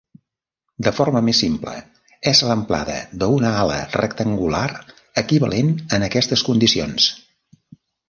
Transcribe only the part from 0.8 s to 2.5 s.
De forma més simple, és